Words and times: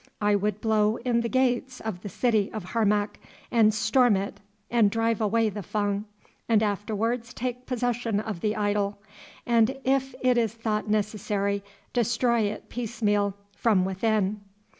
I 0.19 0.33
would 0.33 0.61
blow 0.61 0.95
in 0.97 1.21
the 1.21 1.29
gates 1.29 1.79
of 1.79 2.01
the 2.01 2.09
city 2.09 2.49
of 2.53 2.63
Harmac, 2.63 3.19
and 3.51 3.71
storm 3.71 4.17
it 4.17 4.39
and 4.71 4.89
drive 4.89 5.21
away 5.21 5.47
the 5.49 5.61
Fung, 5.61 6.05
and 6.49 6.63
afterwards 6.63 7.35
take 7.35 7.67
possession 7.67 8.19
of 8.19 8.39
the 8.41 8.55
idol, 8.55 8.97
and 9.45 9.77
if 9.83 10.15
it 10.23 10.39
is 10.39 10.55
thought 10.55 10.89
necessary, 10.89 11.63
destroy 11.93 12.39
it 12.45 12.67
piecemeal 12.67 13.35
from 13.55 13.85
within." 13.85 14.41